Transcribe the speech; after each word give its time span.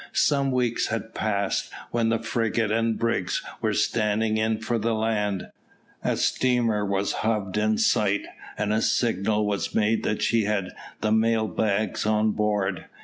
Some 0.13 0.51
weeks 0.51 0.87
had 0.87 1.13
passed, 1.13 1.71
when 1.91 2.09
the 2.09 2.17
frigate 2.17 2.71
and 2.71 2.97
brigs 2.97 3.43
were 3.61 3.75
standing 3.75 4.37
in 4.37 4.57
for 4.57 4.79
the 4.79 4.95
land, 4.95 5.51
a 6.03 6.17
steamer 6.17 6.87
hove 6.87 7.55
in 7.55 7.77
sight, 7.77 8.25
and 8.57 8.73
a 8.73 8.81
signal 8.81 9.45
was 9.45 9.75
made 9.75 10.01
that 10.01 10.23
she 10.23 10.45
had 10.45 10.71
the 11.01 11.11
mail 11.11 11.47
bags 11.47 12.07
on 12.07 12.31
board. 12.31 12.85